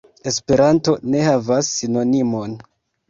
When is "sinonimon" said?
1.75-2.57